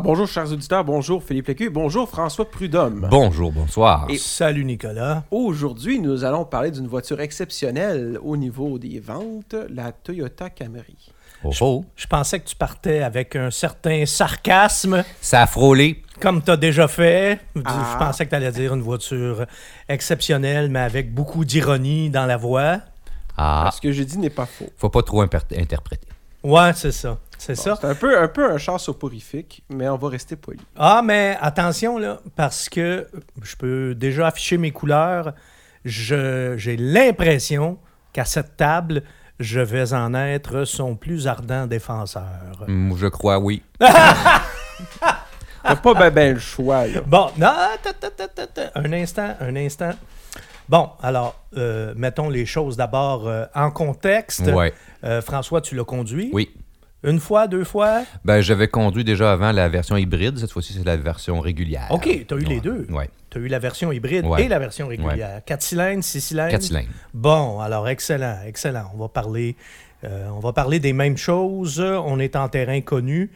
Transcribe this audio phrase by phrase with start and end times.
[0.00, 3.06] Alors bonjour chers auditeurs, bonjour Philippe Lécu, bonjour François Prudhomme.
[3.10, 4.06] Bonjour, bonsoir.
[4.08, 5.24] Et- Salut Nicolas.
[5.30, 10.96] Aujourd'hui, nous allons parler d'une voiture exceptionnelle au niveau des ventes, la Toyota Camry.
[11.44, 11.84] Oh, oh.
[11.96, 16.02] Je pensais que tu partais avec un certain sarcasme, Ça a frôlé.
[16.18, 17.38] comme tu as déjà fait.
[17.66, 17.90] Ah.
[17.92, 19.44] Je pensais que tu allais dire une voiture
[19.86, 22.78] exceptionnelle, mais avec beaucoup d'ironie dans la voix.
[23.36, 24.70] Ah, Ce que j'ai dit n'est pas faux.
[24.78, 26.08] faut pas trop interpréter.
[26.42, 27.18] Ouais, c'est ça.
[27.40, 27.74] C'est ça.
[27.80, 30.60] C'est un peu, un peu un char soporifique, mais on va rester poli.
[30.76, 33.06] Ah, mais attention, là, parce que
[33.42, 35.32] je peux déjà afficher mes couleurs.
[35.86, 37.78] Je- J'ai l'impression
[38.12, 39.02] qu'à cette table,
[39.38, 42.64] je vais en être son plus ardent défenseur.
[42.68, 43.62] Hum, Je crois, oui.
[45.62, 47.00] T'as pas ben, ben le choix, là.
[47.06, 48.70] Bon, non, ta, ta, ta, ta, ta.
[48.74, 49.92] un instant, un instant.
[50.68, 54.46] Bon, alors, euh, mettons les choses d'abord euh, en contexte.
[54.46, 54.72] Ouais.
[55.04, 56.30] Euh, François, tu l'as conduit?
[56.32, 56.50] Oui.
[57.02, 58.02] Une fois, deux fois?
[58.24, 60.38] Ben, j'avais conduit déjà avant la version hybride.
[60.38, 61.86] Cette fois-ci, c'est la version régulière.
[61.90, 62.60] OK, t'as eu les Ouais.
[62.60, 62.86] deux.
[62.90, 63.08] Ouais.
[63.30, 64.44] Tu as eu la version hybride Ouais.
[64.44, 65.40] et la version régulière.
[65.46, 66.50] Quatre cylindres, six cylindres?
[66.50, 66.88] Quatre cylindres.
[67.14, 68.90] Bon, alors excellent, excellent.
[68.94, 69.56] On va parler,
[70.04, 71.80] euh, on va parler des mêmes choses.
[71.80, 73.30] On est en terrain connu.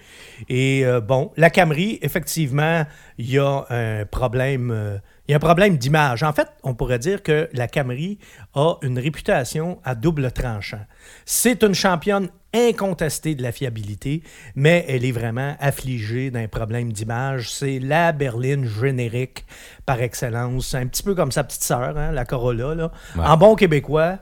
[0.51, 2.85] Et euh, bon, la Camry, effectivement,
[3.17, 4.71] il y a un problème.
[4.73, 6.23] euh, il y a un problème d'image.
[6.23, 8.19] En fait, on pourrait dire que la Camry
[8.55, 10.85] a une réputation à double tranchant.
[11.25, 14.23] C'est une championne incontestée de la fiabilité,
[14.55, 17.53] mais elle est vraiment affligée d'un problème d'image.
[17.53, 19.45] C'est la berline générique
[19.85, 20.69] par excellence.
[20.69, 22.75] C'est un petit peu comme sa petite sœur, hein, la Corolla.
[22.75, 22.93] là.
[23.17, 23.25] Ouais.
[23.25, 24.19] En bon québécois,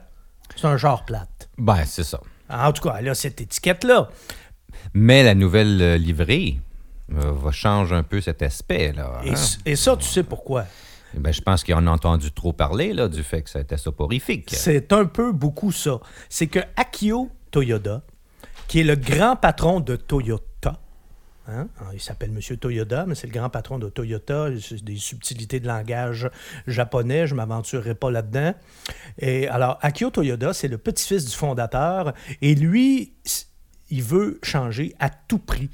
[0.55, 1.49] c'est un genre plate.
[1.57, 2.19] Ben, c'est ça.
[2.49, 4.09] En tout cas, elle a cette étiquette-là.
[4.93, 6.59] Mais la nouvelle euh, livrée
[7.13, 9.21] euh, va changer un peu cet aspect, là.
[9.23, 9.35] Et, hein.
[9.65, 10.65] et ça, tu sais pourquoi?
[11.15, 14.49] Ben, je pense qu'on a entendu trop parler, là, du fait que c'était soporifique.
[14.51, 15.99] C'est un peu beaucoup ça.
[16.29, 18.01] C'est que Akio Toyoda,
[18.73, 20.79] qui est le grand patron de Toyota,
[21.47, 25.67] hein, il s'appelle Monsieur Toyoda, mais c'est le grand patron de Toyota, des subtilités de
[25.67, 26.27] langage
[26.65, 28.55] japonais, je ne m'aventurerai pas là-dedans.
[29.19, 33.13] Et alors, Akio Toyoda, c'est le petit-fils du fondateur, et lui,
[33.91, 35.69] il veut changer à tout prix,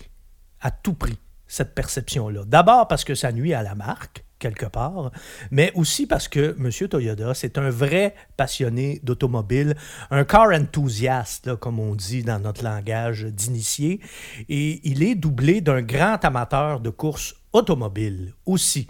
[0.60, 2.42] à tout prix, cette perception-là.
[2.46, 5.12] D'abord parce que ça nuit à la marque, quelque part,
[5.52, 6.72] mais aussi parce que M.
[6.88, 9.76] Toyoda, c'est un vrai passionné d'automobile,
[10.10, 14.00] un car enthusiast, là, comme on dit dans notre langage d'initié,
[14.48, 18.88] et il est doublé d'un grand amateur de courses automobiles aussi.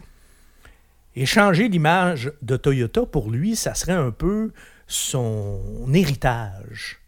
[1.15, 4.51] Et changer l'image de Toyota, pour lui, ça serait un peu
[4.87, 5.59] son
[5.93, 6.99] héritage.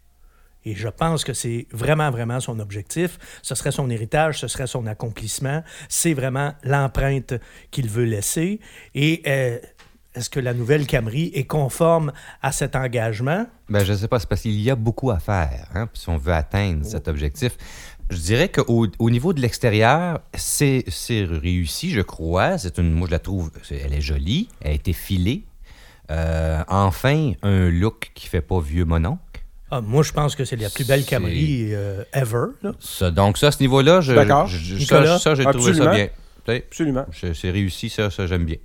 [0.64, 3.18] Et je pense que c'est vraiment, vraiment son objectif.
[3.42, 5.62] Ce serait son héritage, ce serait son accomplissement.
[5.88, 7.34] C'est vraiment l'empreinte
[7.70, 8.60] qu'il veut laisser.
[8.94, 9.58] Et euh,
[10.14, 12.12] est-ce que la nouvelle Camry est conforme
[12.42, 13.46] à cet engagement?
[13.68, 16.18] Ben, je sais pas, c'est parce qu'il y a beaucoup à faire, hein, si on
[16.18, 17.56] veut atteindre cet objectif.
[18.10, 22.58] Je dirais qu'au au niveau de l'extérieur, c'est réussi, je crois.
[22.58, 25.46] C'est une, moi, je la trouve, elle est jolie, elle a été filée.
[26.10, 29.31] Euh, enfin, un look qui fait pas vieux mononcle.
[29.74, 32.48] Ah, moi, je pense que c'est la plus belle Camry euh, ever.
[32.62, 32.72] là.
[32.78, 34.12] Ça, donc ça, à ce niveau-là, je,
[34.84, 36.08] ça, ça, j'ai trouvé ça bien.
[36.46, 37.06] Absolument.
[37.34, 38.56] C'est réussi, ça, ça j'aime bien.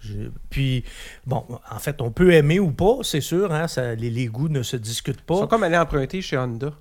[0.00, 0.84] Je- Puis,
[1.26, 3.52] bon, en fait, on peut aimer ou pas, c'est sûr.
[3.52, 5.46] Hein, ça- les, les goûts ne se discutent Ils sont pas.
[5.48, 6.72] comme allés emprunter chez Honda.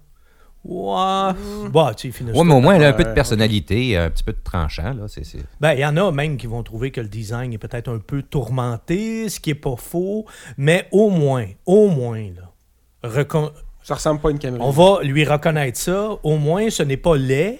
[0.63, 1.33] Ouais.
[1.69, 2.23] Bon, tu sais.
[2.23, 4.39] Ouais, mais au moins, elle a un peu de Ouais, personnalité, un petit peu de
[4.43, 4.93] tranchant.
[4.93, 5.23] Là, c'est,
[5.59, 7.99] Ben, il y en a même qui vont trouver que le design est peut-être un
[7.99, 10.25] peu tourmenté, ce qui est pas faux,
[10.57, 12.51] mais au moins, au moins, là,
[13.09, 13.51] recon-
[13.83, 14.57] Ça ressemble pas à une Camry.
[14.61, 16.11] on va lui reconnaître ça.
[16.23, 17.59] Au moins, ce n'est pas laid,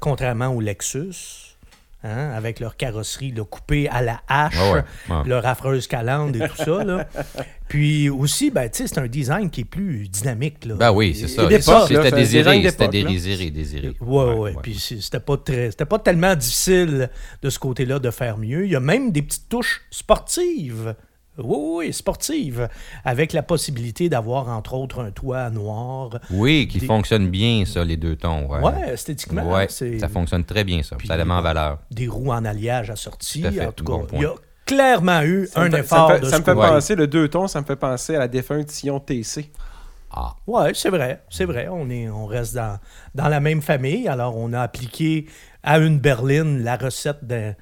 [0.00, 1.56] contrairement au Lexus,
[2.04, 5.28] hein, avec leur carrosserie là, coupée à la hache, Ouais, ouais, ouais.
[5.28, 6.84] leur affreuse calandre et tout ça.
[6.84, 7.08] Là.
[7.68, 10.64] Puis aussi, ben, tu sais, c'est un design qui est plus dynamique.
[10.66, 10.76] Là.
[10.76, 11.42] Ben oui, c'est ça.
[11.88, 13.96] C'était désiré, c'était désiré, désiré.
[14.00, 17.10] Ouais, ouais, Puis c'était pas très, c'était pas tellement difficile
[17.42, 18.66] de ce côté-là de faire mieux.
[18.66, 20.94] Il y a même des petites touches sportives.
[21.38, 22.68] Oui, oui, sportives,
[23.04, 26.10] avec la possibilité d'avoir entre autres un toit noir.
[26.30, 28.46] Oui, qui Des- fonctionne bien, ça, les deux tons.
[28.48, 30.96] Ouais, Ouais, esthétiquement, Ouais, c'est ça fonctionne très bien, ça.
[30.96, 31.78] Puis- ça la met en valeur.
[31.90, 33.42] des roues en alliage assorties.
[33.42, 34.34] Tout à fait, En tout bon cas, il y a
[34.64, 36.68] clairement eu Ça un fait- effort ça me fait, de ça ce me fait côté.
[36.68, 39.50] penser, le deux tons, ça me fait penser à la défunte Sion TC.
[40.10, 41.68] Ah, Ouais, c'est vrai, c'est vrai.
[41.70, 42.78] On, est, on reste dans,
[43.14, 44.08] dans la même famille.
[44.08, 45.26] Alors, on a appliqué
[45.62, 47.54] à une berline la recette d'un-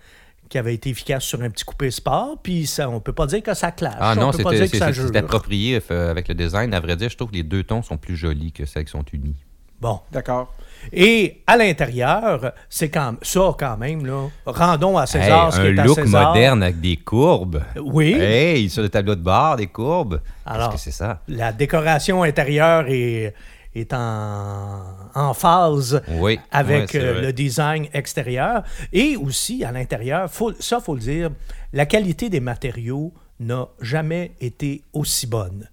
[0.54, 2.38] qui avait été efficace sur un petit coupé sport.
[2.40, 3.96] Puis, ça, on peut pas dire que ça clash.
[3.98, 6.72] ah on non, peut pas c'était dire que c'est- approprié euh, avec le design.
[6.72, 8.92] À vrai dire, je trouve que les deux tons sont plus jolis que celles qui
[8.92, 9.34] sont unies.
[9.80, 9.98] Bon.
[10.12, 10.54] D'accord.
[10.92, 14.28] Et à l'intérieur, c'est quand ça quand même là.
[14.46, 16.28] Rendons à Hey, César ce qui un est à look César.
[16.28, 17.60] moderne avec des courbes.
[17.82, 18.12] Oui.
[18.12, 20.20] Hey, sur le tableau de bord, des courbes.
[20.46, 21.20] Alors, c'est ça?
[21.26, 23.34] La décoration intérieure est,
[23.74, 24.82] est en,
[25.14, 26.38] en phase Oui.
[26.50, 28.62] avec euh, le design extérieur.
[28.92, 31.30] Et aussi, à l'intérieur, faut, ça, faut le dire,
[31.72, 35.68] la qualité des matériaux n'a jamais été aussi bonne.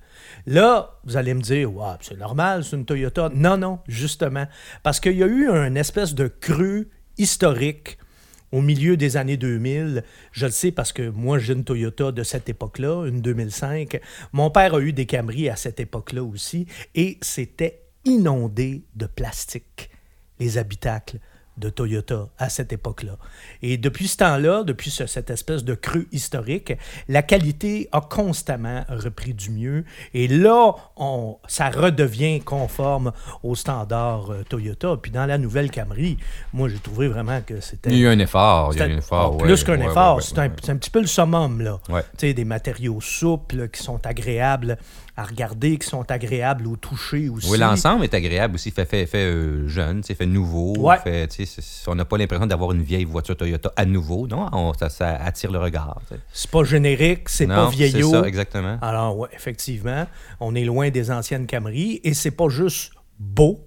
[0.47, 3.29] Là, vous allez me dire, ouais, c'est normal, c'est une Toyota.
[3.33, 4.45] Non, non, justement.
[4.83, 6.87] Parce qu'il y a eu un espèce de creux
[7.17, 7.97] historique
[8.51, 10.03] au milieu des années 2000.
[10.31, 13.99] Je le sais parce que moi, j'ai une Toyota de cette époque-là, une 2005.
[14.33, 16.65] Mon père a eu des Camry à cette époque-là aussi.
[16.95, 19.89] Et c'était inondé de plastique,
[20.39, 21.19] les habitacles
[21.57, 23.17] de Toyota à cette époque-là.
[23.61, 26.73] Et depuis ce temps-là, depuis ce- cette espèce de creux historique,
[27.09, 29.83] la qualité a constamment repris du mieux.
[30.13, 33.11] Et là, on, ça redevient conforme
[33.43, 34.95] aux standards euh, Toyota.
[34.99, 36.17] Puis dans la nouvelle Camry,
[36.53, 37.91] moi, j'ai trouvé vraiment que c'était...
[37.91, 38.73] Il y a eu un effort.
[38.73, 39.33] Il y a eu un effort.
[39.33, 41.79] oh, ouais, plus qu'un ouais, effort, ouais, c'est un, un petit peu le summum, là.
[42.21, 44.77] Des matériaux souples qui sont agréables
[45.17, 47.49] à regarder, qui sont agréables au toucher aussi.
[47.49, 48.71] Oui, l'ensemble est agréable aussi.
[48.71, 50.73] Fait, fait, fait euh, jeune, fait nouveau.
[50.77, 50.97] Ouais.
[51.03, 51.27] Fait,
[51.87, 54.27] on n'a pas l'impression d'avoir une vieille voiture Toyota à nouveau.
[54.27, 55.99] Non, on- ça, ça attire le regard.
[56.31, 58.09] C'est pas générique, c'est pas vieillot.
[58.09, 58.77] C'est ça, exactement.
[58.81, 60.07] Alors, ouais, effectivement,
[60.39, 63.59] on est loin des anciennes Camry et c'est pas juste beau,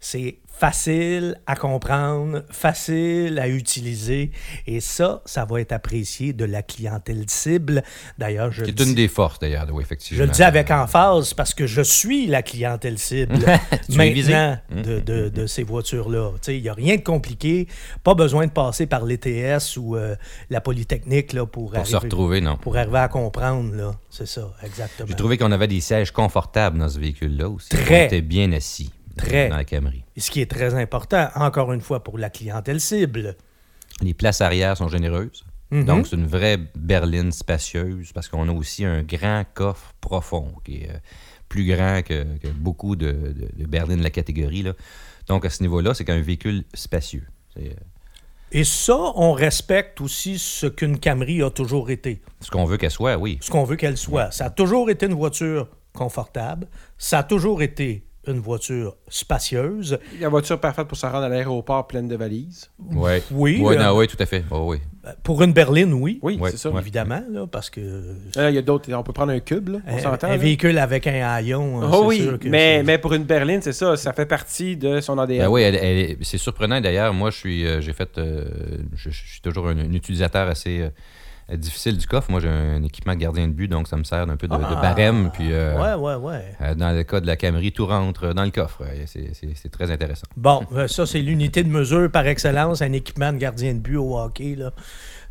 [0.00, 4.30] c'est facile à comprendre, facile à utiliser
[4.66, 7.82] et ça, ça va être apprécié de la clientèle cible.
[8.18, 10.18] D'ailleurs, je, Qui le est une dis- des forces, d'ailleurs, oui, effectivement.
[10.18, 13.38] je le dis avec emphase parce que je suis la clientèle cible
[13.88, 14.82] maintenant Mmh.
[14.82, 16.30] de, de- de ces voitures-là.
[16.34, 17.66] Tu sais, Il n'y a rien de compliqué,
[18.04, 20.14] pas besoin de passer par l'ETS ou euh,
[20.50, 22.56] la Polytechnique là, pour, Pour se arriver, retrouver, non.
[22.56, 23.74] pour arriver à comprendre.
[23.74, 23.92] là.
[24.10, 25.08] C'est ça, exactement.
[25.08, 27.68] J'ai trouvé qu'on avait des sièges confortables dans ce véhicule-là aussi.
[27.70, 28.02] Très.
[28.02, 28.90] On était bien assis.
[29.20, 29.48] Très.
[29.48, 30.04] Dans la Camry.
[30.16, 33.36] Et ce qui est très important, encore une fois, pour la clientèle cible.
[34.02, 35.44] Les places arrière sont généreuses.
[35.70, 35.84] Mhm.
[35.84, 40.82] Donc, c'est une vraie berline spacieuse parce qu'on a aussi un grand coffre profond qui
[40.82, 40.98] est euh,
[41.48, 44.62] plus grand que, que beaucoup de, de- de berlines de la catégorie.
[44.62, 44.72] là.
[45.28, 47.24] Donc, à ce niveau-là, c'est qu'un véhicule spacieux.
[47.58, 47.68] Euh,
[48.52, 52.90] Et ça, on respecte aussi ce qu'une Camry a toujours été, ce qu'on veut qu'elle
[52.90, 53.38] soit, oui.
[53.40, 54.32] ce qu'on veut qu'elle soit.
[54.32, 56.66] Ça a toujours été une voiture confortable,
[56.98, 59.98] ça a toujours été une voiture spacieuse.
[60.20, 62.70] La voiture parfaite pour se rendre à l'aéroport pleine de valises.
[62.92, 63.22] Ouais.
[63.30, 64.44] Oui, Ouais, euh, non, oui, tout à fait.
[64.50, 64.78] Oh, oui.
[65.22, 66.18] Pour une berline, oui.
[66.22, 66.70] Oui, Ouais, c'est ça.
[66.70, 66.80] ouais.
[66.80, 67.80] Évidemment, là, parce que
[68.36, 68.92] Là, il y a d'autres.
[68.92, 69.78] On peut prendre un cube, là.
[69.86, 70.26] On un, s'entend.
[70.26, 70.36] un là?
[70.36, 73.72] véhicule avec un haillon, hein, Oh oui, sûr que mais, mais pour une berline, c'est
[73.72, 73.96] ça.
[73.96, 75.42] Ça fait partie de son ADN.
[75.44, 77.14] Ben oui, elle- elle est- c'est surprenant d'ailleurs.
[77.14, 78.44] Moi, je suis, euh, j'ai fait, euh,
[78.94, 80.90] je, je suis toujours un, un utilisateur assez euh,
[81.56, 82.30] difficile du coffre.
[82.30, 84.54] Moi, j'ai un équipement de gardien de but, donc ça me sert d'un peu de,
[84.56, 85.30] de Ah, barème.
[85.32, 86.44] Puis, euh, Ouais, ouais, ouais.
[86.60, 88.82] euh, dans le cas de la Camry, tout rentre dans le coffre.
[88.82, 90.26] Euh, C'est, très intéressant.
[90.36, 93.96] Bon, euh, ça, c'est l'unité de mesure par excellence, un équipement de gardien de but
[93.96, 94.54] au hockey.
[94.56, 94.72] Là.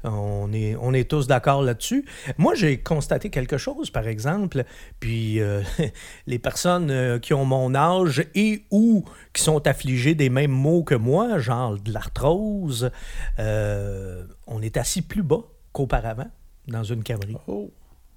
[0.05, 2.05] On, est, on est tous d'accord là-dessus.
[2.37, 4.63] Moi, j'ai constaté quelque chose, par exemple,
[5.01, 5.61] puis euh,
[6.27, 10.83] les personnes euh, qui ont mon âge et ou qui sont affligées des mêmes maux
[10.83, 12.91] que moi, genre de l'arthrose,
[13.39, 15.43] euh, on est assis plus bas
[15.79, 16.29] qu'auparavant
[16.67, 17.37] dans une Camry.
[17.47, 17.71] Oh.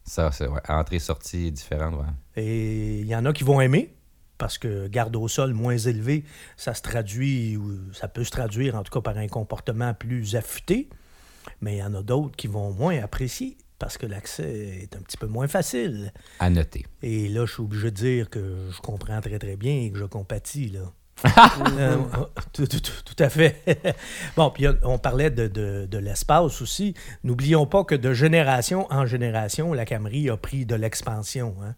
[0.05, 1.95] Ça, c'est ouais, entrée-sortie différente.
[1.95, 2.43] ouais.
[2.43, 3.95] Et il y en a qui vont aimer
[4.37, 6.25] parce que garde au sol moins élevé,
[6.57, 10.35] ça se traduit ou ça peut se traduire en tout cas par un comportement plus
[10.35, 10.89] affûté.
[11.61, 15.01] Mais il y en a d'autres qui vont moins apprécier parce que l'accès est un
[15.01, 16.13] petit peu moins facile.
[16.41, 16.85] À noter.
[17.03, 19.99] Et là, je suis obligé de dire que je comprends très très bien et que
[19.99, 20.93] je compatis là.
[21.25, 21.99] Euh,
[22.53, 23.63] tout, tout- tout- tout à fait.
[24.37, 26.95] bon, puis on- on parlait de, de- de l'espace aussi.
[27.25, 31.55] N'oublions pas que de génération en génération, la Camry a pris de l'expansion.
[31.65, 31.75] hein.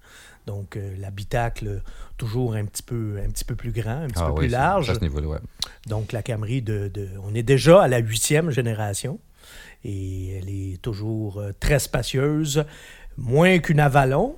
[0.46, 1.82] Donc, euh, l'habitacle,
[2.18, 4.48] toujours un petit, peu, un petit peu plus grand, un petit Ah peu oui, plus
[4.48, 4.90] large.
[4.90, 5.38] À ce niveau-là, ouais.
[5.86, 9.18] Donc, la Camry, de, de- on est déjà à la huitième génération
[9.84, 12.64] et elle est toujours euh, très spacieuse,
[13.16, 14.36] moins qu'une Avalon,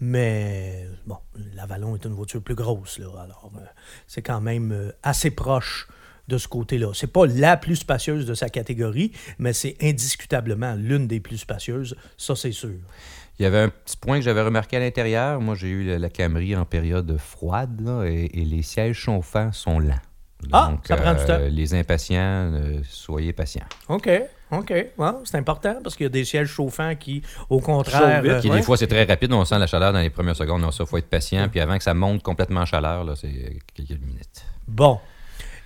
[0.00, 1.16] mais bon,
[1.54, 3.60] l'Avalon est une voiture plus grosse, alors euh,
[4.06, 5.88] c'est quand même euh, assez proche
[6.28, 6.92] de ce côté-là.
[6.94, 11.96] C'est pas la plus spacieuse de sa catégorie, mais c'est indiscutablement l'une des plus spacieuses,
[12.16, 12.78] ça c'est sûr.
[13.38, 15.42] Il y avait un petit point que j'avais remarqué à l'intérieur.
[15.42, 20.00] Moi, j'ai eu la, Camry en période froide et les sièges chauffants sont lents.
[20.52, 21.38] Ah, ça prend du temps.
[21.50, 23.64] Les impatients, euh, soyez patients.
[23.88, 24.08] OK,
[24.52, 24.72] OK.
[25.24, 28.22] C'est important parce qu'il y a des sièges chauffants qui, au contraire...
[28.22, 28.32] vite.
[28.32, 28.56] euh, Qui, ouais.
[28.58, 29.32] des fois, c'est très rapide.
[29.32, 30.62] On sent la chaleur dans les premières secondes.
[30.62, 31.48] Donc, ça, il faut être patient.
[31.48, 34.44] Puis avant que ça monte complètement en chaleur, là, c'est quelques minutes.
[34.68, 35.00] Bon.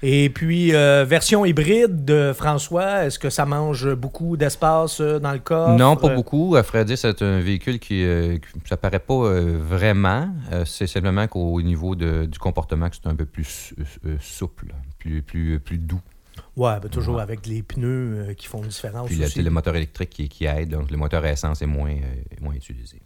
[0.02, 5.33] Et puis, euh, version hybride de François, est-ce que ça mange beaucoup d'espace euh, dans
[5.33, 5.76] le coffre?
[5.76, 6.57] Non, pas beaucoup.
[6.57, 10.28] À vrai dire, c'est un véhicule qui, euh, ça paraît pas euh, vraiment.
[10.64, 13.75] C'est simplement qu'au niveau de- du comportement, c'est un peu plus
[14.21, 14.66] souple,
[14.99, 16.00] plus, plus, plus doux.
[16.57, 17.23] Ouais, ben, toujours Ouais.
[17.23, 19.42] avec les pneus qui font une différence Puis le, aussi.
[19.42, 21.95] le moteur électrique qui, qui aide, donc le moteur à essence est moins,
[22.40, 23.02] moins utilisé.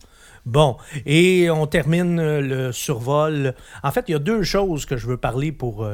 [0.46, 3.54] Bon, et on termine le survol.
[3.82, 5.88] En fait, il y a deux choses que je veux parler pour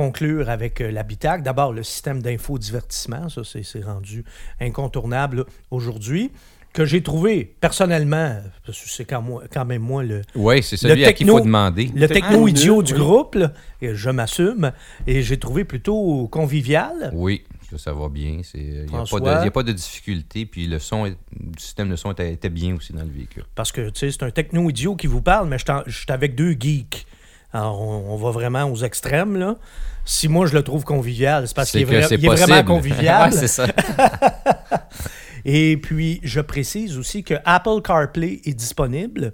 [0.00, 1.42] conclure avec euh, l'habitacle.
[1.42, 4.24] D'abord, le système d'infodivertissement, ça c'est c'est rendu
[4.60, 6.30] incontournable aujourd'hui,
[6.74, 8.36] que j'ai trouvé personnellement,
[8.66, 11.26] parce que c'est quand, moi- quand même moi le, Oui, c'est celui à qui il
[11.26, 11.90] techno- faut demander.
[11.94, 12.98] le Techno techno-idiot du oui.
[12.98, 14.72] groupe, là, et je m'assume,
[15.06, 17.10] et j'ai trouvé plutôt convivial.
[17.14, 18.42] Oui, ça, ça va bien.
[18.54, 20.44] Il n'y a, pas de- il y a pas de difficulté.
[20.44, 23.44] Puis le son, est- le système de son était, était bien aussi dans le véhicule.
[23.54, 26.54] Parce que, tu sais, c'est un techno-idiot qui vous parle, mais je suis avec deux
[26.60, 27.06] geeks.
[27.56, 29.56] Alors, on, on va vraiment aux extrêmes, là.
[30.04, 32.28] Si moi, je le trouve convivial, c'est parce qu'il est, que vra- c'est il est
[32.28, 33.30] vraiment convivial.
[33.30, 33.66] Ouais, c'est ça.
[35.44, 39.32] Et puis, je précise aussi que Apple CarPlay est disponible,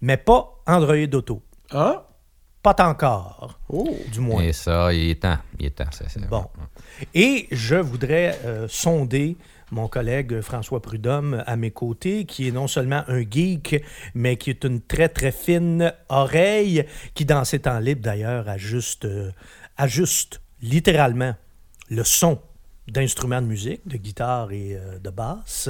[0.00, 1.42] mais pas Android Auto.
[1.70, 2.06] Ah?
[2.62, 3.96] Pas encore, Oh!
[4.12, 4.42] du moins.
[4.42, 5.38] Et ça, il est temps.
[5.58, 5.84] Il est temps.
[5.90, 6.44] ça, c'est- Bon.
[7.14, 9.36] Et je voudrais euh, sonder
[9.70, 13.82] mon collègue François Prudhomme à mes côtés, qui est non seulement un geek,
[14.14, 16.84] mais qui est une très, très fine oreille,
[17.14, 19.30] qui, dans ses temps libres, d'ailleurs, ajuste, euh,
[19.76, 21.34] ajuste littéralement
[21.88, 22.40] le son
[22.88, 25.68] d'instruments de musique, de guitare et euh, de basse.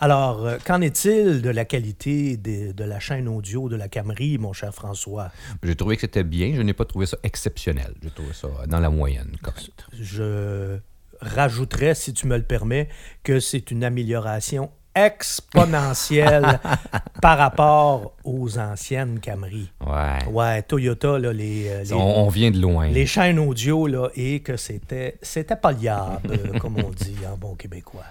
[0.00, 4.38] Alors, euh, qu'en est-il de la qualité des- de la chaîne audio de la Camerie,
[4.38, 5.30] mon cher François?
[5.62, 6.54] J'ai trouvé que c'était bien.
[6.56, 7.92] Je n'ai pas trouvé ça exceptionnel.
[8.02, 9.84] J'ai trouvé ça dans la moyenne, correct.
[9.92, 10.78] je
[11.20, 12.88] rajouterais, si tu me le permets,
[13.22, 16.58] que c'est une amélioration exponentielle
[17.22, 19.70] par rapport aux anciennes Camry.
[19.86, 20.24] Ouais.
[20.30, 22.88] Ouais, Toyota, là, les, euh, les, On, on vient de loin.
[22.88, 27.36] les chaînes audio, là, et que c'était, c'était pas liable, euh, comme on dit en
[27.36, 28.04] bon québécois.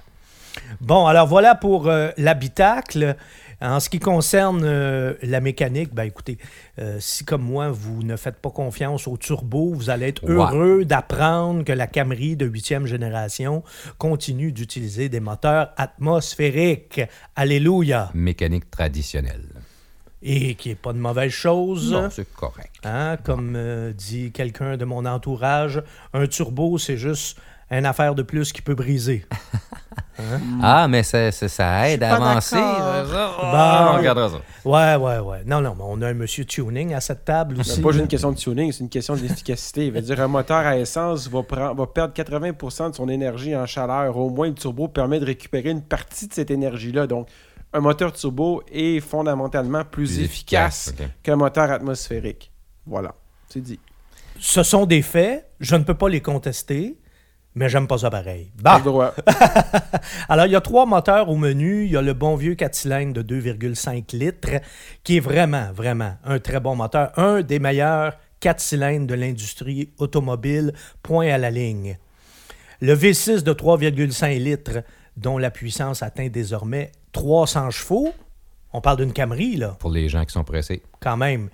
[0.79, 3.15] Bon, alors voilà pour euh, l'habitacle.
[3.61, 6.37] En ce qui concerne euh, la mécanique, ben écoutez,
[6.79, 10.85] euh, si comme moi, vous ne faites pas confiance au turbo, vous allez être heureux
[10.85, 13.63] d'apprendre que la Camry de huitième génération
[13.97, 17.01] continue d'utiliser des moteurs atmosphériques.
[17.35, 18.11] Alléluia!
[18.13, 19.49] Mécanique traditionnelle.
[20.21, 21.91] Et qui n'est pas de mauvaise chose.
[21.91, 22.73] Non, c'est correct.
[22.83, 25.83] Hein, comme euh, dit quelqu'un de mon entourage,
[26.13, 27.37] un turbo, c'est juste
[27.71, 29.25] une affaire de plus qui peut briser.
[30.61, 32.55] Ah, mais ça, ça, ça aide à avancer.
[32.55, 33.05] ça.
[33.05, 33.91] Oh, Bon.
[33.93, 34.37] on regardera ça.
[34.63, 35.43] Ouais, ouais, ouais.
[35.45, 37.71] Non, non, mais on a un monsieur tuning à cette table aussi.
[37.71, 39.87] C'est pas juste une question de tuning, c'est une question d'efficacité.
[39.87, 43.55] Il veut dire un moteur à essence va, prendre- va perdre 80% de son énergie
[43.57, 44.15] en chaleur.
[44.17, 47.07] Au moins, le turbo permet de récupérer une partie de cette énergie-là.
[47.07, 47.27] Donc,
[47.73, 50.93] un moteur turbo est fondamentalement plus, Plus efficace,
[51.23, 52.51] qu'un moteur atmosphérique.
[52.85, 53.13] Voilà,
[53.49, 53.79] c'est dit.
[54.39, 56.97] Ce sont des faits, je ne peux pas les contester,
[57.55, 58.51] mais j'aime pas ça pareil.
[58.83, 59.13] Droit.
[60.29, 61.85] alors il y a trois moteurs au menu.
[61.85, 64.61] Il y a le bon vieux 4 cylindres de 2,5 litres,
[65.03, 67.11] qui est vraiment, vraiment un très bon moteur.
[67.17, 71.97] Un des meilleurs 4 cylindres de l'industrie automobile, point à la ligne.
[72.81, 74.83] Le V6 de 3,5 litres,
[75.17, 78.13] dont la puissance atteint désormais 300 chevaux.
[78.73, 80.83] On parle d'une Camry, là, Pour les gens qui sont pressés.
[80.99, 81.49] quand même.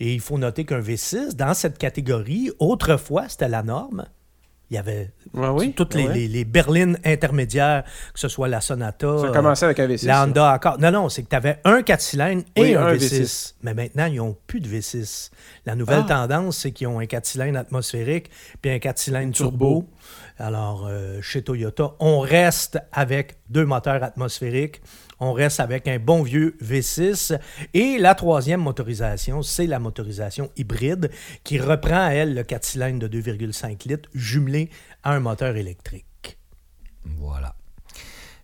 [0.00, 4.06] Et il faut noter qu'un V6, dans cette catégorie, autrefois, c'était la norme.
[4.70, 5.72] Il y avait Ah oui?
[5.76, 6.14] toutes les, ouais?
[6.14, 9.86] les- les berlines intermédiaires, que ce soit la Sonata, Ça a euh, commencé avec un
[9.86, 10.06] V6.
[10.06, 10.78] la Honda Accord.
[10.80, 13.20] Non, non, c'est que tu avais un 4 cylindres et Oui, un, un V6.
[13.22, 13.54] V6.
[13.62, 15.30] Mais maintenant, ils n'ont plus de V6.
[15.66, 16.26] La nouvelle Ah.
[16.26, 18.30] tendance, c'est qu'ils ont un 4 cylindres atmosphérique
[18.62, 19.50] puis un 4 cylindres turbo.
[19.58, 19.88] Turbo.
[20.38, 24.80] Alors, euh, chez Toyota, on reste avec deux moteurs atmosphériques.
[25.20, 27.38] On reste avec un bon vieux V6.
[27.72, 31.10] Et la troisième motorisation, c'est la motorisation hybride
[31.44, 34.70] qui reprend, elle, le 4 cylindres de 2,5 litres jumelé
[35.02, 36.38] à un moteur électrique.
[37.18, 37.54] Voilà.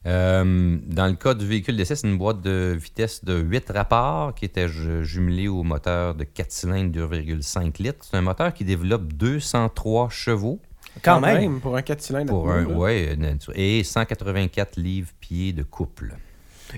[0.06, 4.34] Euh, dans le cas du véhicule d'essai, c'est une boîte de vitesse de 8 rapports
[4.34, 8.06] qui était ju- jumelée au moteur de 4 cylindres 2,5 litres.
[8.10, 10.58] C'est un moteur qui développe 203 chevaux
[11.02, 11.60] Quand, même.
[11.60, 12.30] Pour un 4 cylindres.
[12.32, 13.14] pour un, ouais,
[13.54, 16.14] et 184 livres-pieds de couple.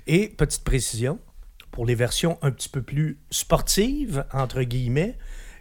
[0.06, 1.18] Et petite précision,
[1.70, 5.16] pour les versions un petit peu plus sportives, entre guillemets,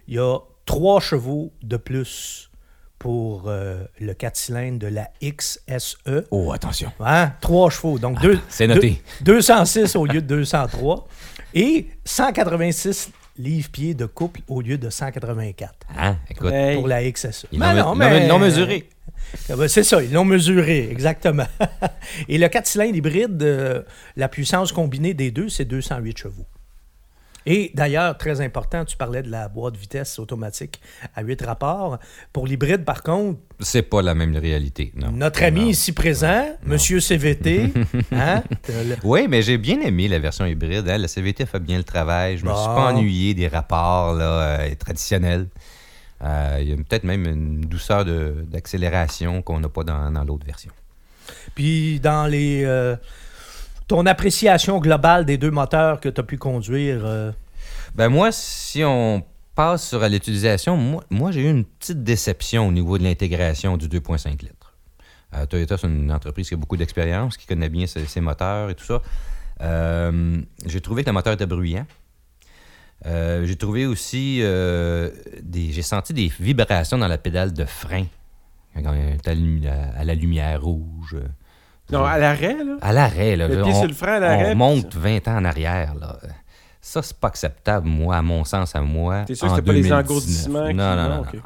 [0.08, 2.50] il y a trois chevaux de plus
[2.98, 5.96] pour euh, le 4 cylindres de la XSE.
[6.30, 6.92] Oh, attention.
[7.00, 7.32] Hein?
[7.40, 9.02] Trois chevaux, donc deux, c'est noté.
[9.22, 11.08] deux- 206 au lieu de 203
[11.54, 16.16] et 186 livres-pieds de couple au lieu de 184 Hein?
[16.30, 16.76] Écoute, Hey.
[16.76, 17.46] pour la XSE.
[17.50, 18.88] ils Ben l'ont non, ils mais- l'ont mesuré.
[19.50, 21.46] Ah ben, C'est ça, ils l'ont mesuré, exactement.
[22.28, 23.82] Et le 4 cylindres hybride, euh,
[24.16, 26.46] la puissance combinée des deux, c'est 208 chevaux.
[27.44, 30.80] Et d'ailleurs, très important, tu parlais de la boîte de vitesse automatique
[31.16, 31.98] à 8 rapports.
[32.32, 34.92] Pour l'hybride, par contre, C'est pas la même réalité.
[34.94, 35.10] Non.
[35.10, 35.66] notre ami Non.
[35.70, 37.72] ici présent, Monsieur CVT,
[38.12, 40.88] hein, le- Oui, mais j'ai bien aimé la version hybride.
[40.88, 40.98] hein.
[40.98, 42.38] La CVT fait bien le travail.
[42.38, 45.48] Je me suis pas ennuyé des rapports là, euh, traditionnels.
[46.22, 50.46] Euh, il y a peut-être même une douceur d'accélération qu'on n'a pas dans, dans l'autre
[50.46, 50.70] version.
[51.54, 52.62] Puis dans les.
[52.64, 52.96] euh,
[53.88, 57.02] ton appréciation globale des deux moteurs que tu as pu conduire.
[57.04, 57.32] euh,
[57.94, 59.24] Ben moi, si on
[59.54, 63.88] passe sur l'utilisation, moi, moi j'ai eu une petite déception au niveau de l'intégration du
[63.88, 64.74] 2.5 litres.
[65.34, 68.70] Euh, Toyota, c'est une entreprise qui a beaucoup d'expérience, qui connaît bien ses, ses moteurs
[68.70, 69.02] et tout ça.
[70.66, 71.86] J'ai trouvé que le moteur était bruyant.
[73.06, 75.10] Euh, j'ai trouvé aussi euh,
[75.42, 75.72] des.
[75.72, 78.04] J'ai senti des vibrations dans la pédale de frein.
[78.74, 81.16] Quand on est à, la lumière rouge.
[81.90, 82.76] Non, à l'arrêt, là.
[82.80, 83.48] À l'arrêt, là.
[83.48, 86.16] Le pied on, sur le frein à l'arrêt, on monte 20 ans en arrière, là.
[86.80, 89.24] Ça, c'est pas acceptable, moi, à mon sens, à moi.
[89.26, 90.04] T'es sûr que en c'était pas les 2019.
[90.04, 91.16] engourdissements Non, non, non.
[91.16, 91.40] non.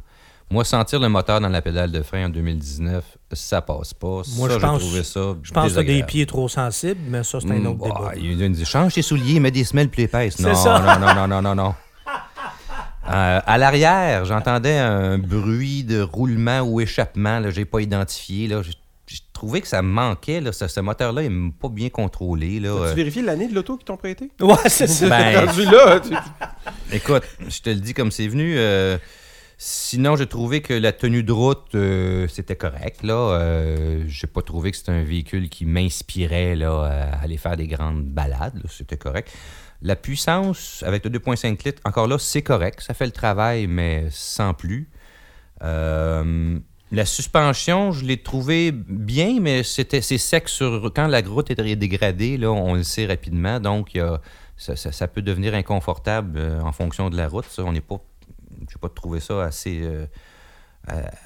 [0.48, 4.22] Moi, sentir le moteur dans la pédale de frein en 2019, ça passe pas.
[4.36, 6.48] Moi, ça, je pense- j'ai trouvé ça Je pense que tu as des pieds trop
[6.48, 8.38] sensibles, mais ça, c'est un Mm, autre bah, débat.
[8.40, 10.38] il dit, change tes souliers, mets des semelles plus épaisses.
[10.38, 10.78] Non, ça.
[10.78, 11.74] non, non, non, non, non, non.
[13.08, 17.38] Euh, à l'arrière, j'entendais un bruit de roulement ou échappement.
[17.38, 18.48] Là, j'ai pas identifié.
[18.48, 18.62] Là.
[19.32, 20.40] Trouvé que ça me manquait.
[20.40, 20.50] Là.
[20.50, 22.58] Ce, ce moteur-là, il n'est pas bien contrôlé.
[22.58, 22.70] Là.
[22.72, 24.28] As-tu Euh, vérifié l'année de l'auto qu'ils t'ont prêté?
[24.40, 25.08] Ouais, c'est ça.
[25.08, 28.54] Ben- Rendu là, tu- Écoute, je te le dis comme c'est venu.
[28.58, 28.98] euh,
[29.58, 33.02] sinon, j'ai trouvé que la tenue de route, euh, c'était correct.
[33.02, 37.66] Là, euh, j'ai pas trouvé que c'était un véhicule qui m'inspirait à aller faire des
[37.66, 38.62] grandes balades.
[38.68, 39.32] C'était correct.
[39.82, 42.80] La puissance avec le 2.5 litres, encore là, c'est correct.
[42.80, 44.88] Ça fait le travail, mais sans plus.
[45.62, 46.58] Euh,
[46.92, 51.76] la suspension, je l'ai trouvé bien, mais c'était c'est sec sur quand la route est
[51.76, 53.58] dégradée, là, on le sait rapidement.
[53.58, 53.96] Donc,
[54.56, 57.46] ça, peut devenir inconfortable euh, en fonction de la route.
[57.58, 58.00] On n'est pas,
[58.70, 60.06] j'ai pas trouvé ça assez, euh,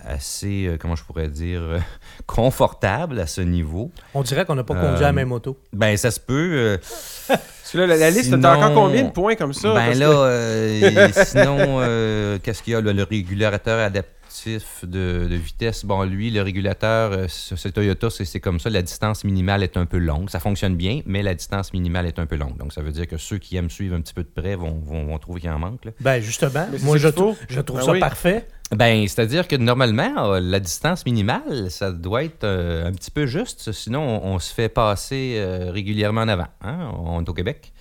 [0.05, 1.79] assez, euh, comment je pourrais dire, euh,
[2.27, 3.91] confortable à ce niveau.
[4.15, 5.59] On dirait qu'on n'a pas conduit Euh, la même auto.
[5.73, 6.51] Ben, ça se peut.
[6.55, 6.77] euh,
[7.29, 9.73] Parce que là, la, la liste, Sinon- t'as encore combien de points comme ça?
[9.75, 12.81] Ben là, que- euh, sinon, euh, qu'est-ce qu'il y a?
[12.81, 12.93] là?
[12.93, 13.79] le régulateur
[14.85, 15.85] de, de vitesse.
[15.85, 18.71] Bon, lui, le régulateur, euh, ce ce Toyota, c'est c'est comme ça.
[18.71, 20.31] La distance minimale est un peu longue.
[20.31, 22.57] Ça fonctionne bien, mais la distance minimale est un peu longue.
[22.57, 24.79] Donc, ça veut dire que ceux qui aiment suivre un petit peu de près vont,
[24.85, 25.85] vont, vont trouver qu'il en manque.
[25.85, 25.91] là.
[26.01, 27.33] Ben, justement, c'est moi, ça je, qu'il faut.
[27.33, 28.01] trou- je trouve Ben ça oui.
[28.01, 28.47] parfait.
[28.75, 33.27] Ben, c'est-à-dire que normalement, euh, la distance minimale, ça doit être euh, un petit peu
[33.27, 33.73] juste.
[33.73, 36.47] Sinon, on, on se fait passer euh, régulièrement en avant.
[36.63, 36.93] hein.
[37.05, 37.73] On est au Québec.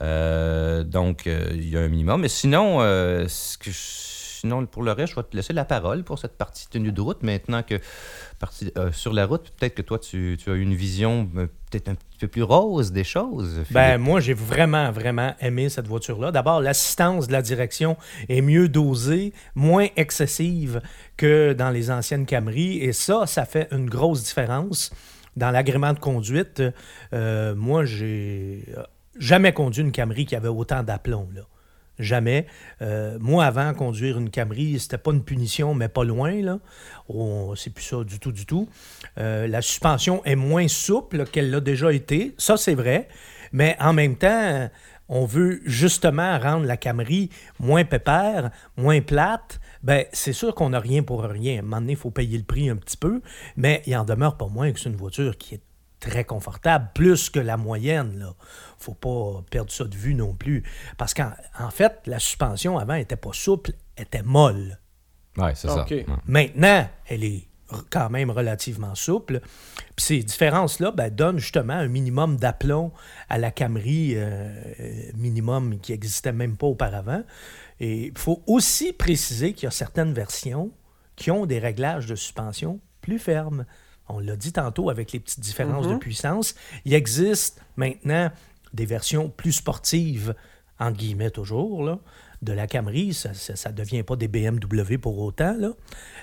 [0.00, 2.22] Euh, donc, euh, il y a un minimum.
[2.22, 5.64] Mais sinon, euh, ce que je- sinon, pour le reste, je vais te laisser la
[5.64, 7.22] parole pour cette partie tenue de route.
[7.22, 7.76] Maintenant que
[8.40, 11.88] partie, euh, sur la route, peut-être que toi, tu, tu as une vision euh, peut-être
[11.88, 13.62] un petit peu plus rose des choses.
[13.70, 16.32] Ben, moi, j'ai vraiment, vraiment aimé cette voiture-là.
[16.32, 17.96] D'abord, l'assistance de la direction
[18.28, 20.82] est mieux dosée, moins excessive
[21.16, 22.78] que dans les anciennes Camry.
[22.78, 24.92] Et ça, ça fait une grosse différence.
[25.36, 26.62] Dans l'agrément de conduite,
[27.14, 28.82] euh, moi, j'ai euh,
[29.18, 31.28] jamais conduit une Camry qui avait autant d'aplomb.
[31.32, 31.42] Là.
[32.02, 32.46] Jamais.
[32.82, 36.42] Euh, moi, avant, conduire une Camry, c'était pas une punition, mais pas loin.
[36.42, 36.58] Là.
[37.08, 38.68] On- c'est plus ça du tout, du tout.
[39.18, 42.34] Euh, la suspension est moins souple qu'elle l'a déjà été.
[42.38, 43.08] Ça, c'est vrai.
[43.52, 44.68] Mais en même temps,
[45.08, 49.60] on veut justement rendre la Camry moins pépère, moins plate.
[49.82, 51.56] Ben, c'est sûr qu'on n'a rien pour rien.
[51.56, 53.20] À un moment donné, il faut payer le prix un petit peu,
[53.56, 55.60] mais il en demeure pas moins que c'est une voiture qui est
[56.02, 58.18] très confortable, plus que la moyenne.
[58.18, 58.34] Là.
[58.78, 60.64] faut pas perdre ça de vue non plus.
[60.98, 64.78] Parce qu'en en fait, la suspension avant était pas souple, elle était molle.
[65.36, 65.86] Ouais, c'est ça.
[65.88, 66.04] Ouais.
[66.26, 67.48] Maintenant, elle est
[67.90, 69.40] quand même relativement souple.
[69.96, 72.92] Puis ces différences-là ben, donnent justement un minimum d'aplomb
[73.30, 74.50] à la Camry, euh,
[75.14, 77.22] minimum qui n'existait même pas auparavant.
[77.80, 80.70] Et il faut aussi préciser qu'il y a certaines versions
[81.16, 83.64] qui ont des réglages de suspension plus fermes.
[84.12, 86.54] On l'a dit tantôt avec les petites différences de puissance.
[86.84, 88.30] Il existe maintenant
[88.74, 90.34] des versions plus sportives,
[90.78, 91.98] en guillemets toujours, là,
[92.42, 93.14] de la Camry.
[93.14, 93.30] Ça
[93.70, 95.70] ne devient pas des BMW pour autant, là.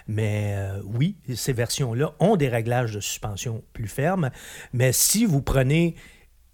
[0.07, 4.29] mais euh, oui, ces versions-là ont des réglages de suspension plus fermes.
[4.73, 5.95] Mais si vous prenez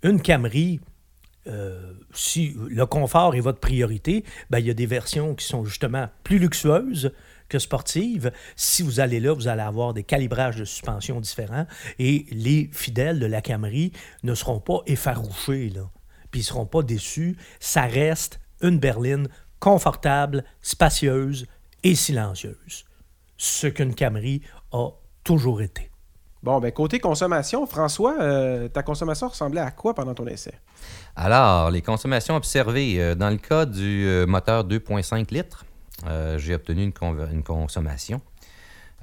[0.03, 0.79] une Camry
[1.47, 5.63] euh, si le confort est votre priorité, ben, il y a des versions qui sont
[5.63, 7.11] justement plus luxueuses
[7.49, 8.31] que sportives.
[8.55, 11.65] Si vous allez là, vous allez avoir des calibrages de suspension différents
[11.99, 13.91] et les fidèles de la Camry
[14.23, 15.89] ne seront pas effarouchés, là.
[16.31, 17.37] puis ils ne seront pas déçus.
[17.59, 19.27] Ça reste une berline
[19.59, 21.47] confortable, spacieuse
[21.83, 22.85] et silencieuse.
[23.37, 24.89] Ce qu'une Camry a
[25.23, 25.89] toujours été.
[26.43, 30.53] Bon, ben côté consommation, François, euh, ta consommation ressemblait à quoi pendant ton essai?
[31.15, 33.01] Alors, les consommations observées.
[33.01, 35.65] euh, dans le cas du euh, moteur 2.5 litres,
[36.37, 38.21] j'ai obtenu une, consommation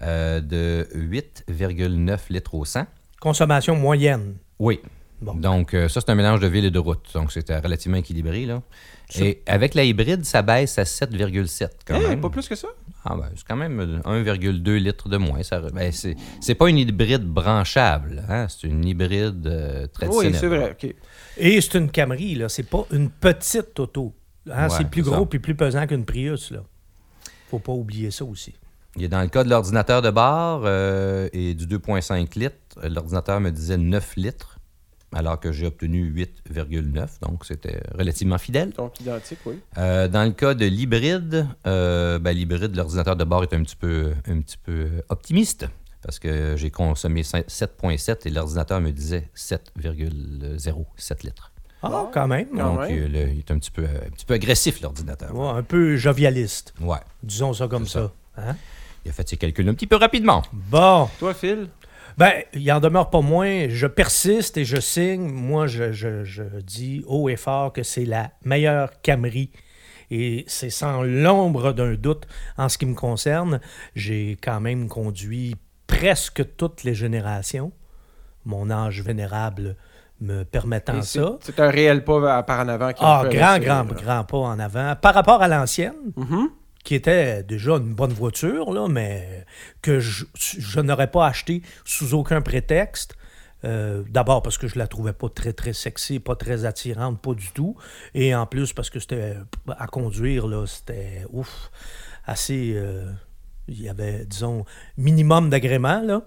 [0.02, 2.86] euh, de 8,9 litres au 100.
[3.20, 4.36] Consommation moyenne.
[4.58, 4.80] Oui.
[5.20, 5.34] Bon.
[5.34, 7.06] Donc, euh, ça, c'est un mélange de ville et de route.
[7.14, 8.44] Donc, c'était relativement équilibré.
[8.44, 8.60] Là.
[9.14, 12.20] Et avec la hybride, ça baisse à 7,7 quand Eh, même.
[12.20, 12.66] pas plus que ça?
[13.04, 15.42] Ah ben, c'est quand même euh, 1,2 litres de moins.
[15.44, 18.24] Ça, ben, c'est, c'est pas une hybride branchable.
[18.28, 18.48] Hein?
[18.48, 20.32] C'est une hybride euh, traditionnelle.
[20.32, 20.70] Oui, c'est vrai.
[20.72, 20.94] OK.
[21.36, 22.48] Et c'est une Camry, là.
[22.48, 24.12] C'est pas une petite auto.
[24.50, 26.64] Hein, Ouais, c'est plus gros puis plus pesant qu'une Prius, là.
[27.52, 28.54] Faut pas oublier ça aussi.
[28.98, 33.50] Et dans le cas de l'ordinateur de bord euh, et du 2,5 litres, l'ordinateur me
[33.50, 34.58] disait 9 litres,
[35.12, 36.10] alors que j'ai obtenu
[36.48, 37.20] 8,9.
[37.20, 38.70] Donc, c'était relativement fidèle.
[38.70, 39.60] Donc, identique, oui.
[39.76, 43.76] Euh, dans le cas de l'hybride, euh, ben, l'hybride, l'ordinateur de bord est un petit
[43.76, 45.66] peu, un petit peu optimiste
[46.00, 51.51] parce que j'ai consommé 7,7 et l'ordinateur me disait 7,07 litres.
[51.82, 52.48] Ah, quand même.
[52.56, 52.98] Quand Donc, même.
[52.98, 55.34] euh, le- il est un petit peu, un petit peu agressif, l'ordinateur.
[55.34, 56.74] Ouais, un peu jovialiste.
[56.80, 56.98] Ouais.
[57.22, 58.12] Disons ça comme ça.
[58.36, 58.56] Hein?
[59.04, 60.42] Il a fait ses calculs un petit peu rapidement.
[60.52, 61.08] Bon.
[61.18, 61.68] Toi, Phil?
[62.18, 63.68] Ben, il en demeure pas moins.
[63.68, 65.22] Je persiste et je signe.
[65.30, 69.50] Moi, je, je- je dis haut et fort que c'est la meilleure Camry.
[70.10, 72.26] Et c'est sans l'ombre d'un doute
[72.58, 73.60] en ce qui me concerne.
[73.96, 77.72] J'ai quand même conduit presque toutes les générations.
[78.44, 79.76] Mon âge vénérable
[80.22, 81.36] me permettant Et ça.
[81.40, 82.92] C'est un réel pas à- par en avant.
[82.92, 83.94] qui Ah, grand, grand, là.
[84.02, 84.94] grand pas en avant.
[84.96, 86.48] Par rapport à l'ancienne, Mhm.
[86.84, 89.44] qui était déjà une bonne voiture, là, mais
[89.82, 93.14] que je, je n'aurais pas acheté sous aucun prétexte.
[93.64, 97.34] Euh, D'abord parce que je la trouvais pas très très sexy, pas très attirante, pas
[97.34, 97.76] du tout.
[98.14, 99.36] Et en plus parce que c'était
[99.78, 101.70] à conduire, là, c'était ouf,
[102.26, 102.72] assez.
[102.74, 103.10] euh,
[103.68, 104.64] il y avait, disons,
[104.96, 106.22] minimum d'agrément, là.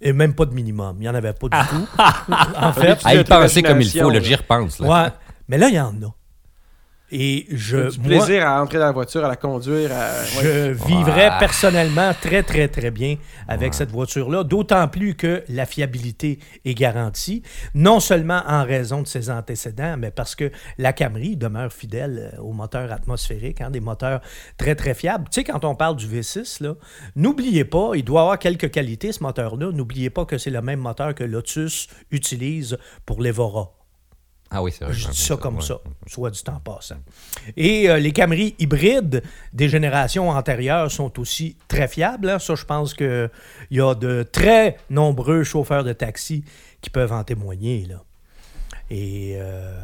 [0.00, 0.96] Et même pas de minimum.
[0.98, 1.88] Il n'y en avait pas du tout.
[2.60, 2.98] en fait.
[3.04, 4.20] À y penser comme il faut, là.
[4.20, 4.78] j'y repense.
[4.78, 4.88] là.
[4.88, 5.08] Ouais.
[5.48, 6.14] Mais là, il y en a.
[7.12, 7.90] Et je.
[7.90, 9.90] du moi- plaisir à entrer dans la voiture, à la conduire.
[9.92, 10.10] À...
[10.38, 10.42] ouais.
[10.42, 11.38] Je vivrais Ouais.
[11.38, 13.16] personnellement très, très, très bien
[13.46, 17.42] avec cette voiture-là, d'autant plus que la fiabilité est garantie,
[17.74, 22.40] non seulement en raison de ses antécédents, mais parce que la Camry demeure fidèle euh,
[22.42, 24.20] aux moteurs atmosphériques, hein, des moteurs
[24.58, 25.26] très, très fiables.
[25.30, 26.74] Tu sais, quand on parle du V6, là,
[27.14, 29.70] n'oubliez pas, il doit avoir quelques qualités, ce moteur-là.
[29.72, 33.72] N'oubliez pas que c'est le même moteur que Lotus utilise pour l'Evora.
[34.50, 34.94] Ah oui, c'est vrai.
[34.94, 35.62] Je dis ça comme ouais.
[35.62, 36.98] ça, soit du temps passant.
[37.56, 42.30] Et euh, les Camry hybrides des générations antérieures sont aussi très fiables.
[42.30, 42.38] hein.
[42.38, 43.30] Ça, je pense qu'il
[43.70, 46.44] y a de très nombreux chauffeurs de taxi
[46.80, 47.86] qui peuvent en témoigner.
[47.88, 48.02] Là.
[48.88, 49.80] Et euh,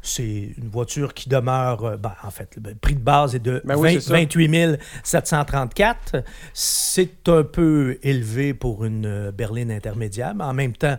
[0.00, 3.62] c'est une voiture qui demeure, euh, ben, en fait, le prix de base est de
[3.64, 4.14] Ben oui, 20 c'est ça.
[4.14, 6.22] 28 734.
[6.52, 10.98] C'est un peu élevé pour une berline intermédiaire, mais en même temps,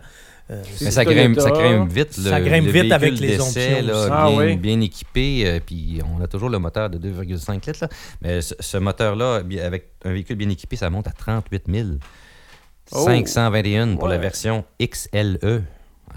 [0.50, 2.16] euh, Mais ça grimpe, ça grimpe vite.
[2.18, 4.08] Le, Ça grimpe le vite avec véhicule les options là.
[4.10, 4.56] Ah bien, oui.
[4.56, 5.42] bien équipé.
[5.46, 7.78] euh, puis on a toujours le moteur de 2,5 litres.
[7.82, 7.88] là.
[8.22, 11.88] Mais ce, ce moteur-là, avec un véhicule bien équipé, ça monte à 38 000.
[12.92, 13.04] Oh.
[13.04, 15.64] 521 pour la version XLE.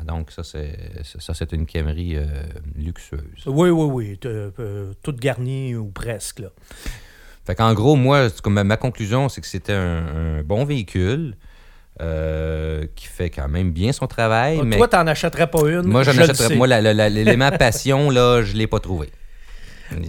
[0.06, 2.26] Donc, ça, c'est ça, c'est une Camry euh,
[2.78, 3.22] luxueuse.
[3.48, 4.20] Oui, oui, oui.
[5.02, 6.40] toute garnie ou presque.
[6.40, 6.50] Là.
[7.46, 11.36] Fait qu'en gros, moi, ma, ma conclusion, c'est que c'était un, un bon véhicule
[12.02, 14.62] euh, qui fait quand même bien son travail.
[14.64, 15.84] mais Toi, t'en achèterais pas une.
[15.84, 16.56] Moi, j'en je achèterais.
[16.56, 19.10] Moi, l'élément passion, là, je l'ai pas trouvé.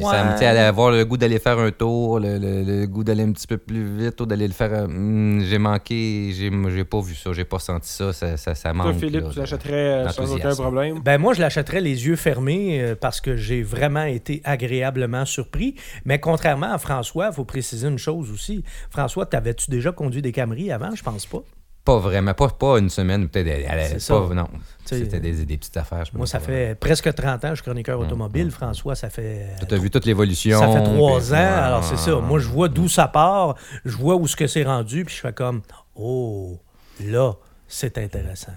[0.02, 3.02] Ça me tient à avoir le goût d'aller faire un tour, le, le- le goût
[3.02, 4.72] d'aller un petit peu plus vite ou d'aller le faire.
[4.74, 8.54] euh, hmm, j'ai manqué, j'ai j'ai pas vu ça, j'ai pas senti ça, ça, ça,
[8.54, 8.90] ça manque.
[8.92, 11.00] Toi, Philippe, là, tu l'achèterais euh, sans aucun problème?
[11.00, 15.76] Ben moi, je l'achèterais les yeux fermés parce que j'ai vraiment été agréablement surpris.
[16.04, 18.62] Mais contrairement à François, il faut préciser une chose aussi.
[18.90, 20.94] François, t'avais-tu déjà conduit des Camry avant?
[20.94, 21.42] Je pense pas.
[21.84, 23.66] Pas vraiment, pas, pas une semaine, peut-être.
[23.66, 24.14] pas- ça.
[24.34, 24.48] Non,
[24.84, 26.04] c'était des, des petites affaires.
[26.04, 28.46] je Moi, ça fait presque 30 ans que je suis chroniqueur Mm, automobile.
[28.48, 29.46] mm, François, ça fait...
[29.66, 30.58] Tu as vu toute l'évolution.
[30.60, 32.16] Ça fait trois ans, ouais, alors c'est ça.
[32.16, 35.20] Moi, je vois d'où ça part, je vois où ce que c'est rendu, puis je
[35.20, 35.62] fais comme,
[35.94, 36.58] oh,
[37.02, 37.32] là,
[37.66, 38.52] c'est intéressant.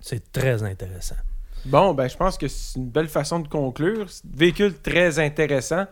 [0.00, 1.16] C'est très intéressant.
[1.66, 4.06] Bon, ben, je pense que c'est une belle façon de conclure.
[4.10, 5.84] C'est un Véhicule très intéressant.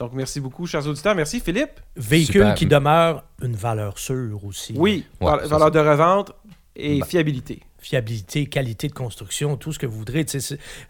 [0.00, 1.14] Donc, merci beaucoup, chers auditeurs.
[1.14, 1.78] Merci, Philippe.
[1.94, 2.54] Véhicule Super.
[2.54, 4.72] qui demeure une valeur sûre aussi.
[4.76, 5.70] Oui, Ouais, val- c'est valeur ça.
[5.70, 6.32] de revente
[6.74, 7.04] et Ben.
[7.04, 7.60] fiabilité.
[7.78, 10.24] Fiabilité, qualité de construction, tout ce que vous voudrez.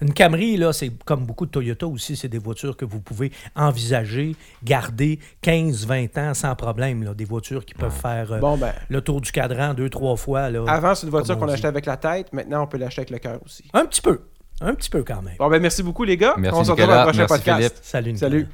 [0.00, 3.32] Une Camry, là, c'est comme beaucoup de Toyota aussi, c'est des voitures que vous pouvez
[3.56, 7.02] envisager, garder 15-20 ans sans problème.
[7.02, 7.12] Là.
[7.14, 10.50] Des voitures qui peuvent faire euh, Bon, ben, le tour du cadran deux, trois fois.
[10.50, 10.64] Là.
[10.68, 12.32] avant, c'est une voiture qu'on achetait avec la tête.
[12.32, 13.64] Maintenant, on peut l'acheter avec le cœur aussi.
[13.72, 14.20] Un petit peu.
[14.60, 15.34] Un petit peu quand même.
[15.38, 16.34] Bon, ben, merci beaucoup, les gars.
[16.38, 17.58] Merci, on se retrouve dans le prochain Merci, podcast.
[17.58, 17.78] Philippe.
[17.84, 18.30] Salut, Nicolas.
[18.30, 18.48] Salut.